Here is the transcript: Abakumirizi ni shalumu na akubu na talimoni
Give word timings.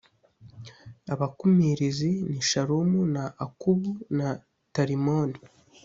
Abakumirizi 1.13 2.11
ni 2.29 2.41
shalumu 2.49 3.01
na 3.15 3.23
akubu 3.45 3.91
na 4.17 4.29
talimoni 4.73 5.37